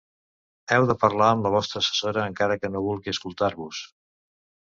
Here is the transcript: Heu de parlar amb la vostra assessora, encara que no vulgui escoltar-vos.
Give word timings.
Heu 0.77 0.87
de 0.91 0.95
parlar 1.03 1.27
amb 1.33 1.45
la 1.47 1.51
vostra 1.55 1.81
assessora, 1.83 2.25
encara 2.33 2.57
que 2.63 2.73
no 2.73 2.83
vulgui 2.87 3.15
escoltar-vos. 3.19 3.85